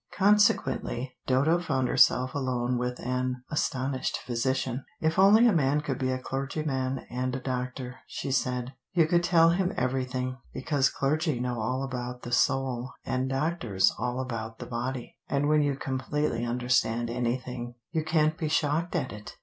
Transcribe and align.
Consequently 0.15 1.13
Dodo 1.27 1.59
found 1.59 1.87
herself 1.87 2.33
alone 2.33 2.79
with 2.79 2.99
an 2.99 3.43
astonished 3.51 4.17
physician. 4.17 4.83
"If 4.99 5.19
only 5.19 5.45
a 5.45 5.53
man 5.53 5.81
could 5.81 5.99
be 5.99 6.09
a 6.09 6.17
clergyman 6.17 7.05
and 7.11 7.35
a 7.35 7.39
doctor," 7.39 7.97
she 8.07 8.31
said, 8.31 8.73
"you 8.93 9.05
could 9.05 9.23
tell 9.23 9.49
him 9.49 9.71
everything, 9.77 10.39
because 10.55 10.89
clergy 10.89 11.39
know 11.39 11.61
all 11.61 11.83
about 11.83 12.23
the 12.23 12.31
soul 12.31 12.93
and 13.05 13.29
doctors 13.29 13.93
all 13.99 14.19
about 14.19 14.57
the 14.57 14.65
body, 14.65 15.17
and 15.29 15.47
when 15.47 15.61
you 15.61 15.75
completely 15.75 16.43
understand 16.45 17.11
anything, 17.11 17.75
you 17.91 18.03
can't 18.03 18.39
be 18.39 18.47
shocked 18.49 18.95
at 18.95 19.13
it. 19.13 19.35